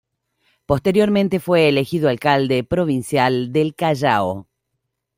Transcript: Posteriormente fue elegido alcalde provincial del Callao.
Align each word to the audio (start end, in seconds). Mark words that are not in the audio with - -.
Posteriormente 0.65 1.39
fue 1.39 1.69
elegido 1.69 2.09
alcalde 2.09 2.63
provincial 2.63 3.53
del 3.53 3.75
Callao. 3.75 4.47